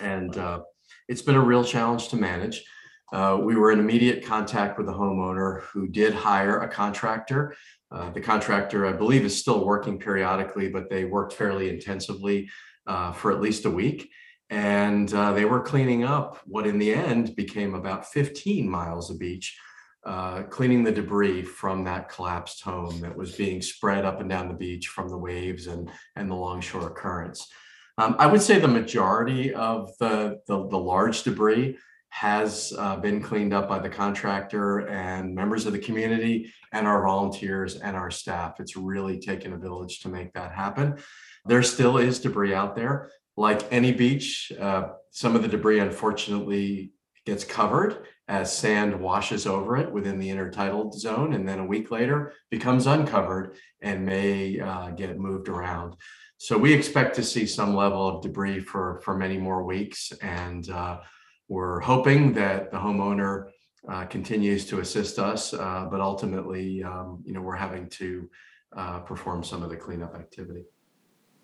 [0.00, 0.60] And uh,
[1.08, 2.64] it's been a real challenge to manage.
[3.12, 7.54] Uh, we were in immediate contact with the homeowner who did hire a contractor
[7.94, 12.50] uh, the contractor, I believe, is still working periodically, but they worked fairly intensively
[12.88, 14.10] uh, for at least a week.
[14.50, 19.20] And uh, they were cleaning up what in the end became about 15 miles of
[19.20, 19.56] beach,
[20.04, 24.48] uh, cleaning the debris from that collapsed home that was being spread up and down
[24.48, 27.48] the beach from the waves and, and the longshore currents.
[27.96, 31.78] Um, I would say the majority of the, the, the large debris
[32.14, 37.02] has uh, been cleaned up by the contractor and members of the community and our
[37.02, 38.60] volunteers and our staff.
[38.60, 40.98] It's really taken a village to make that happen.
[41.44, 43.10] There still is debris out there.
[43.36, 46.92] Like any beach, uh, some of the debris unfortunately
[47.26, 51.90] gets covered as sand washes over it within the intertidal zone, and then a week
[51.90, 55.96] later becomes uncovered and may uh, get moved around.
[56.36, 60.70] So we expect to see some level of debris for for many more weeks, and
[60.70, 61.00] uh,
[61.48, 63.50] we're hoping that the homeowner
[63.88, 68.28] uh, continues to assist us, uh, but ultimately, um, you know, we're having to
[68.76, 70.64] uh, perform some of the cleanup activity.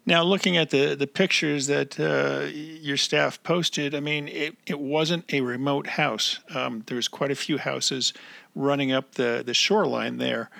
[0.06, 4.80] Now, looking at the, the pictures that uh, your staff posted, I mean, it, it
[4.80, 6.40] wasn't a remote house.
[6.54, 8.14] Um, there's quite a few houses
[8.54, 10.50] running up the, the shoreline there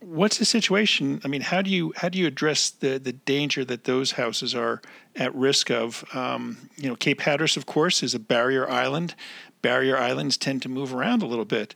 [0.00, 1.20] what's the situation?
[1.24, 4.54] I mean, how do you how do you address the the danger that those houses
[4.54, 4.80] are
[5.16, 6.04] at risk of?
[6.14, 9.14] Um, you know, Cape Hatteras, of course, is a barrier island.
[9.62, 11.74] Barrier islands tend to move around a little bit.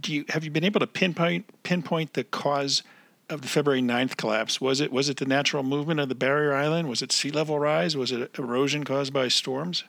[0.00, 2.82] Do you have you been able to pinpoint pinpoint the cause
[3.30, 4.60] of the February 9th collapse?
[4.60, 6.88] Was it was it the natural movement of the barrier island?
[6.88, 7.96] Was it sea level rise?
[7.96, 9.84] Was it erosion caused by storms?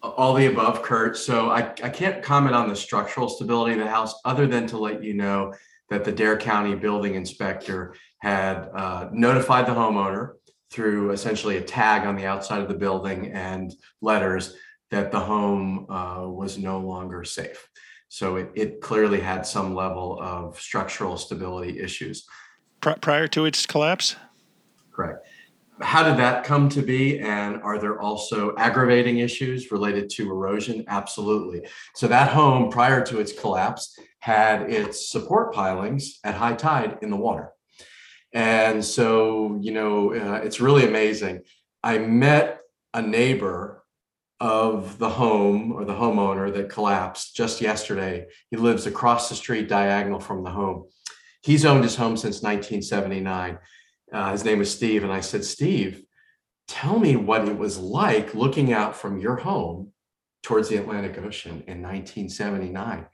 [0.00, 1.16] All the above, Kurt.
[1.16, 4.78] So I, I can't comment on the structural stability of the house other than to
[4.78, 5.54] let you know
[5.90, 10.32] that the Dare County building inspector had uh, notified the homeowner
[10.70, 14.54] through essentially a tag on the outside of the building and letters
[14.90, 17.68] that the home uh, was no longer safe.
[18.08, 22.26] So it, it, clearly had some level of structural stability issues.
[22.80, 24.16] Prior to its collapse?
[24.92, 25.26] Correct.
[25.80, 27.20] How did that come to be?
[27.20, 30.84] And are there also aggravating issues related to erosion?
[30.88, 31.68] Absolutely.
[31.94, 37.10] So that home, prior to its collapse, had its support pilings at high tide in
[37.10, 37.52] the water.
[38.32, 41.42] And so, you know, uh, it's really amazing.
[41.82, 42.60] I met
[42.92, 43.84] a neighbor
[44.40, 48.26] of the home or the homeowner that collapsed just yesterday.
[48.50, 50.86] He lives across the street diagonal from the home.
[51.42, 53.58] He's owned his home since 1979.
[54.12, 55.04] Uh, his name is Steve.
[55.04, 56.02] And I said, Steve,
[56.66, 59.92] tell me what it was like looking out from your home
[60.42, 63.06] towards the Atlantic Ocean in 1979.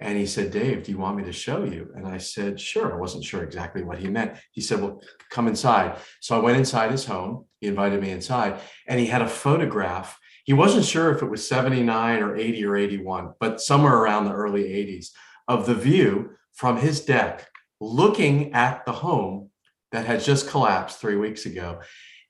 [0.00, 1.92] And he said, Dave, do you want me to show you?
[1.94, 2.92] And I said, sure.
[2.92, 4.36] I wasn't sure exactly what he meant.
[4.50, 5.98] He said, well, come inside.
[6.20, 7.46] So I went inside his home.
[7.60, 10.18] He invited me inside and he had a photograph.
[10.44, 14.32] He wasn't sure if it was 79 or 80 or 81, but somewhere around the
[14.32, 15.10] early 80s
[15.46, 17.46] of the view from his deck
[17.80, 19.50] looking at the home
[19.92, 21.80] that had just collapsed three weeks ago.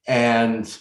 [0.07, 0.79] And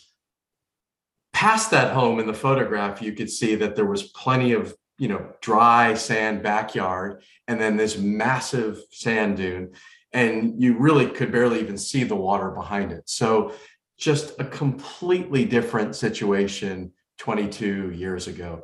[1.34, 5.07] past that home in the photograph, you could see that there was plenty of you
[5.07, 9.73] know dry sand backyard and then this massive sand dune
[10.13, 13.03] and you really could barely even see the water behind it.
[13.09, 13.53] So,
[13.97, 18.63] just a completely different situation 22 years ago.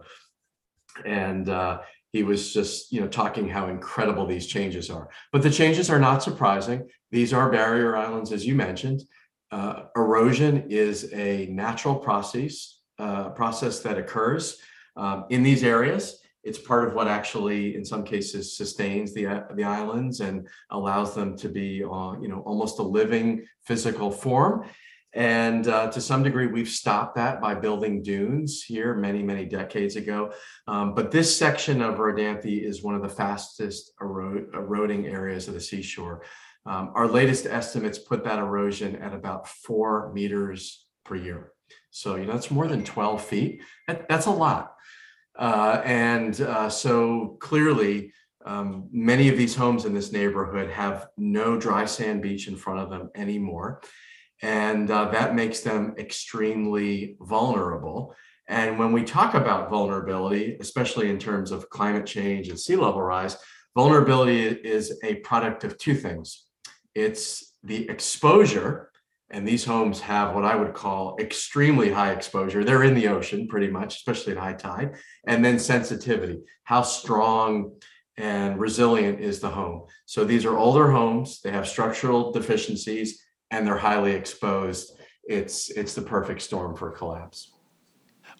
[1.06, 1.82] And uh,
[2.14, 5.10] he was just, you know, talking how incredible these changes are.
[5.32, 6.88] But the changes are not surprising.
[7.12, 9.04] These are barrier islands, as you mentioned.
[9.52, 14.58] Uh, erosion is a natural process, uh, process that occurs
[14.96, 16.20] um, in these areas.
[16.44, 21.38] It's part of what actually, in some cases, sustains the the islands and allows them
[21.38, 24.66] to be, uh, you know, almost a living physical form.
[25.14, 29.96] And uh, to some degree, we've stopped that by building dunes here many, many decades
[29.96, 30.34] ago.
[30.68, 35.62] Um, but this section of Rodanthe is one of the fastest eroding areas of the
[35.62, 36.24] seashore.
[36.66, 41.54] Um, our latest estimates put that erosion at about four meters per year.
[41.90, 43.62] So, you know, that's more than 12 feet.
[43.88, 44.74] That, that's a lot.
[45.38, 48.12] Uh, and uh, so clearly,
[48.46, 52.80] um, many of these homes in this neighborhood have no dry sand beach in front
[52.80, 53.82] of them anymore.
[54.42, 58.16] And uh, that makes them extremely vulnerable.
[58.48, 63.02] And when we talk about vulnerability, especially in terms of climate change and sea level
[63.02, 63.36] rise,
[63.76, 66.48] vulnerability is a product of two things
[66.98, 68.90] it's the exposure
[69.30, 72.64] and these homes have what I would call extremely high exposure.
[72.64, 74.96] They're in the ocean pretty much, especially at high tide.
[75.28, 76.40] And then sensitivity.
[76.64, 77.74] How strong
[78.18, 79.84] and resilient is the home?
[80.06, 83.22] So these are older homes, they have structural deficiencies,
[83.52, 84.94] and they're highly exposed.
[85.24, 87.52] It's it's the perfect storm for collapse.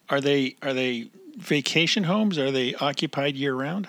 [0.08, 2.38] Are they are they vacation homes?
[2.38, 3.88] Are they occupied year round?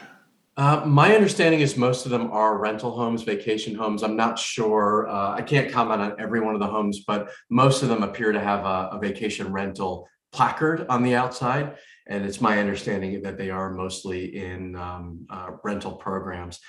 [0.58, 4.04] Uh, my understanding is most of them are rental homes, vacation homes.
[4.04, 5.08] I'm not sure.
[5.08, 8.34] Uh, I can't comment on every one of the homes, but most of them appear
[8.34, 11.78] to have a, a vacation rental placard on the outside.
[12.08, 16.60] And it's my understanding that they are mostly in um, uh, rental programs.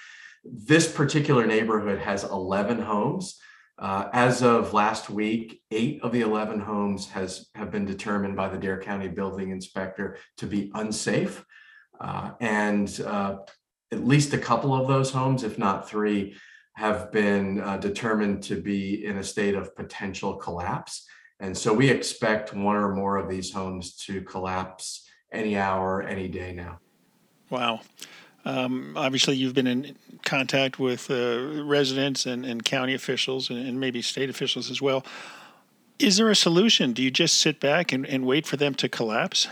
[0.45, 3.41] This particular neighborhood has 11 homes.
[3.81, 8.47] Uh, as of last week, eight of the 11 homes has have been determined by
[8.47, 11.43] the Dare County Building Inspector to be unsafe.
[11.99, 13.37] Uh, and uh,
[13.91, 16.35] at least a couple of those homes, if not three,
[16.75, 21.07] have been uh, determined to be in a state of potential collapse.
[21.41, 26.29] And so we expect one or more of these homes to collapse any hour, any
[26.29, 26.81] day now.
[27.49, 27.81] Wow.
[28.45, 33.79] Um, obviously, you've been in contact with uh, residents and, and, county officials and, and,
[33.79, 35.05] maybe state officials as well.
[35.99, 36.93] Is there a solution?
[36.93, 39.47] Do you just sit back and, and wait for them to collapse?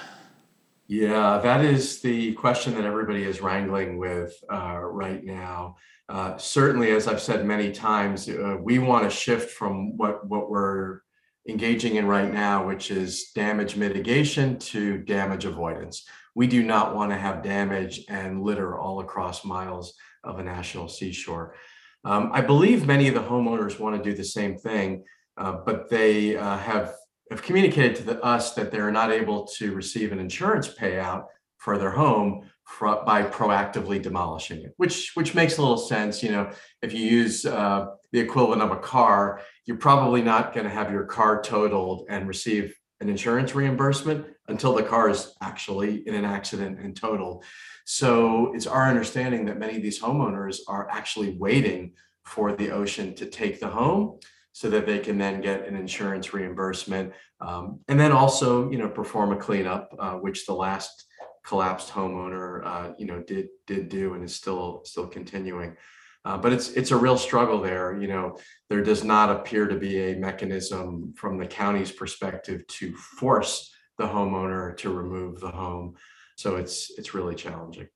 [0.86, 5.76] Yeah, that is the question that everybody is wrangling with uh, right now.
[6.08, 10.48] Uh, certainly, as I've said many times, uh, we want to shift from what what
[10.48, 11.00] we're
[11.46, 16.06] engaging in right now, which is damage mitigation, to damage avoidance.
[16.38, 20.86] We do not want to have damage and litter all across miles of a national
[20.86, 21.56] seashore.
[22.04, 25.02] Um, I believe many of the homeowners want to do the same thing,
[25.36, 26.94] uh, but they uh, have
[27.32, 31.24] have communicated to the, us that they're not able to receive an insurance payout
[31.56, 36.22] for their home for, by proactively demolishing it, which which makes a little sense.
[36.22, 36.50] You know,
[36.82, 40.92] if you use uh, the equivalent of a car, you're probably not going to have
[40.92, 46.24] your car totaled and receive an insurance reimbursement until the car is actually in an
[46.24, 47.42] accident and total.
[47.84, 51.92] So it's our understanding that many of these homeowners are actually waiting
[52.24, 54.18] for the ocean to take the home
[54.52, 58.88] so that they can then get an insurance reimbursement um, and then also you know
[58.88, 61.04] perform a cleanup uh, which the last
[61.46, 65.76] collapsed homeowner uh, you know did did do and is still still continuing
[66.24, 68.36] uh, but it's it's a real struggle there you know
[68.68, 74.06] there does not appear to be a mechanism from the county's perspective to force the
[74.06, 75.94] homeowner to remove the home
[76.36, 77.88] so it's it's really challenging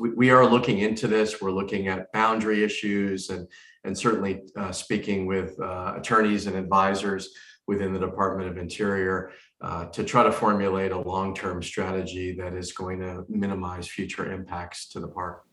[0.00, 3.46] we, we are looking into this we're looking at boundary issues and
[3.84, 7.30] and certainly uh, speaking with uh, attorneys and advisors
[7.66, 9.30] within the Department of Interior
[9.60, 14.88] uh, to try to formulate a long-term strategy that is going to minimize future impacts
[14.88, 15.44] to the park.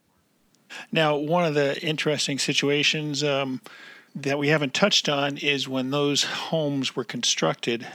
[0.91, 3.61] Now, one of the interesting situations um,
[4.15, 7.87] that we haven't touched on is when those homes were constructed.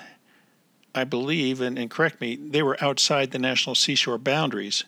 [0.95, 4.85] I believe, and, and correct me, they were outside the national seashore boundaries.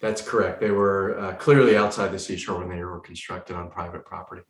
[0.00, 0.60] That's correct.
[0.60, 4.42] They were uh, clearly outside the seashore when they were constructed on private property.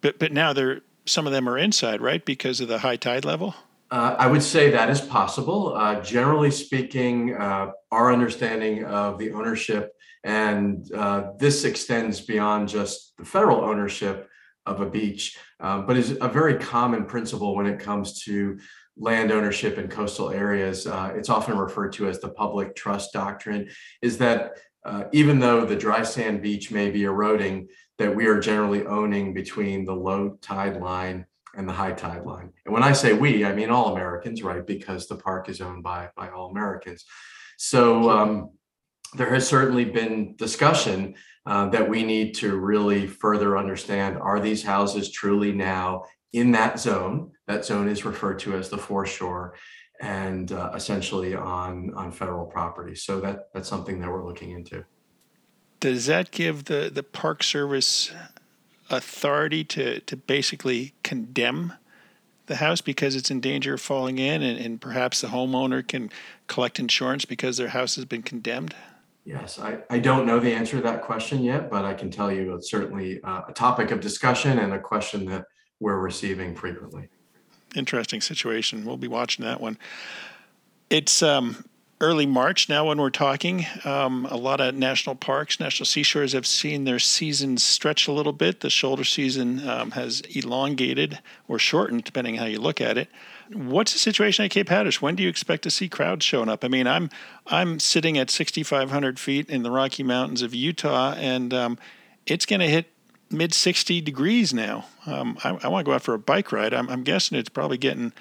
[0.00, 3.24] But but now they're some of them are inside, right, because of the high tide
[3.24, 3.54] level.
[3.90, 5.74] Uh, I would say that is possible.
[5.74, 9.94] Uh, generally speaking, uh, our understanding of the ownership,
[10.24, 14.28] and uh, this extends beyond just the federal ownership
[14.66, 18.58] of a beach, uh, but is a very common principle when it comes to
[18.98, 20.86] land ownership in coastal areas.
[20.86, 23.68] Uh, it's often referred to as the public trust doctrine,
[24.02, 24.52] is that
[25.12, 27.68] even though the dry sand beach may be eroding,
[27.98, 31.26] that we are generally owning between the low tide line
[31.56, 32.52] and the high tide line.
[32.64, 34.64] And when I say we, I mean all Americans, right?
[34.64, 37.04] Because the park is owned by by all Americans.
[37.56, 38.50] So um,
[39.14, 44.62] there has certainly been discussion uh, that we need to really further understand: Are these
[44.62, 47.32] houses truly now in that zone?
[47.46, 49.54] That zone is referred to as the foreshore,
[50.00, 52.94] and uh, essentially on on federal property.
[52.94, 54.84] So that that's something that we're looking into.
[55.80, 58.12] Does that give the the Park Service
[58.90, 61.74] authority to to basically condemn
[62.46, 66.10] the house because it's in danger of falling in, and, and perhaps the homeowner can
[66.46, 68.74] collect insurance because their house has been condemned?
[69.24, 72.32] Yes, I, I don't know the answer to that question yet, but I can tell
[72.32, 75.44] you it's certainly uh, a topic of discussion and a question that
[75.80, 77.08] we're receiving frequently.
[77.74, 78.84] Interesting situation.
[78.84, 79.78] We'll be watching that one.
[80.90, 81.64] It's um,
[82.00, 83.66] early March now when we're talking.
[83.84, 88.32] Um, a lot of national parks, national seashores have seen their seasons stretch a little
[88.32, 88.60] bit.
[88.60, 93.08] The shoulder season um, has elongated or shortened, depending how you look at it.
[93.52, 95.02] What's the situation at Cape Hatteras?
[95.02, 96.64] When do you expect to see crowds showing up?
[96.64, 97.10] I mean, I'm
[97.46, 101.78] I'm sitting at 6,500 feet in the Rocky Mountains of Utah, and um,
[102.26, 102.86] it's going to hit
[103.30, 104.86] mid 60 degrees now.
[105.06, 106.74] Um, I, I want to go out for a bike ride.
[106.74, 108.12] I'm, I'm guessing it's probably getting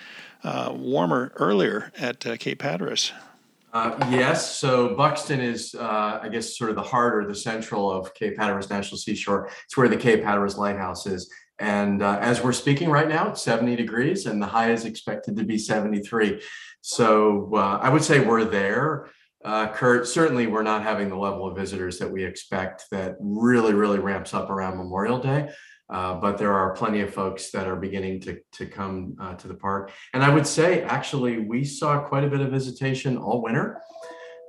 [0.44, 3.12] uh, warmer earlier at uh, Cape Hatteras.
[3.74, 7.92] Uh, yes, so Buxton is, uh, I guess, sort of the heart or the central
[7.92, 9.50] of Cape Hatteras National Seashore.
[9.66, 11.32] It's where the Cape Hatteras Lighthouse is.
[11.60, 15.36] And uh, as we're speaking right now, it's 70 degrees and the high is expected
[15.38, 16.42] to be 73.
[16.82, 19.10] So uh, I would say we're there.
[19.48, 23.74] Uh, Kurt, certainly we're not having the level of visitors that we expect that really,
[23.74, 25.48] really ramps up around Memorial Day.
[25.90, 29.48] Uh, but there are plenty of folks that are beginning to, to come uh, to
[29.48, 29.94] the park.
[30.14, 33.82] And I would say, actually, we saw quite a bit of visitation all winter.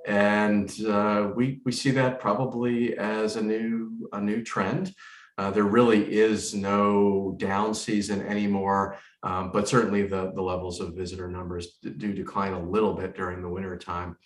[0.05, 4.93] And uh, we, we see that probably as a new, a new trend.
[5.39, 10.97] Uh, there really is no down season anymore, um, but certainly the, the levels of
[10.97, 14.17] visitor numbers do decline a little bit during the winter time.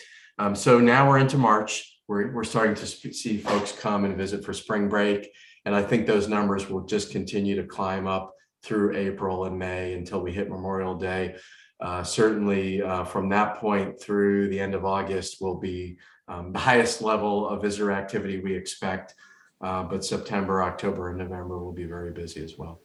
[0.42, 2.00] Um, so now we're into March.
[2.08, 5.30] We're, we're starting to see folks come and visit for spring break.
[5.64, 8.34] And I think those numbers will just continue to climb up
[8.64, 11.36] through April and May until we hit Memorial Day.
[11.78, 16.58] Uh, certainly uh, from that point through the end of August will be um, the
[16.70, 19.14] highest level of visitor activity we expect.
[19.60, 22.81] Uh, but September, October, and November will be very busy as well.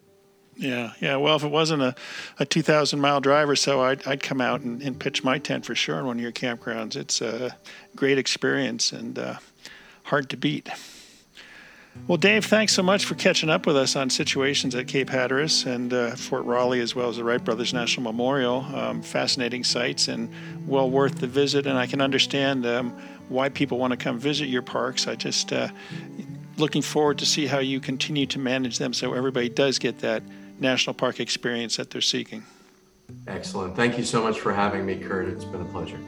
[0.57, 1.17] Yeah, yeah.
[1.17, 1.95] Well, if it wasn't a,
[2.39, 5.65] a 2,000 mile drive or so, I'd, I'd come out and, and pitch my tent
[5.65, 6.95] for sure in one of your campgrounds.
[6.95, 7.55] It's a
[7.95, 9.35] great experience and uh,
[10.03, 10.69] hard to beat.
[12.07, 15.65] Well, Dave, thanks so much for catching up with us on situations at Cape Hatteras
[15.65, 18.65] and uh, Fort Raleigh, as well as the Wright Brothers National Memorial.
[18.73, 20.29] Um, fascinating sites and
[20.67, 21.67] well worth the visit.
[21.67, 22.97] And I can understand um,
[23.29, 25.07] why people want to come visit your parks.
[25.07, 25.67] I just uh,
[26.57, 30.23] looking forward to see how you continue to manage them so everybody does get that
[30.59, 32.43] national park experience that they're seeking.
[33.27, 33.75] Excellent.
[33.75, 35.27] Thank you so much for having me, Kurt.
[35.27, 35.99] It's been a pleasure.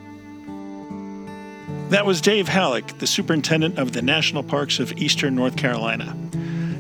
[1.90, 6.16] That was Dave Hallac, the superintendent of the national parks of eastern North Carolina.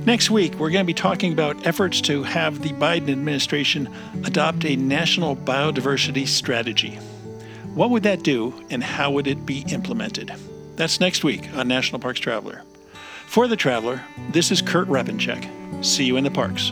[0.05, 3.93] Next week, we're going to be talking about efforts to have the Biden administration
[4.25, 6.95] adopt a national biodiversity strategy.
[7.73, 10.33] What would that do, and how would it be implemented?
[10.75, 12.63] That's next week on National Parks Traveler.
[13.25, 14.01] For the Traveler,
[14.31, 15.85] this is Kurt Repanshek.
[15.85, 16.71] See you in the parks.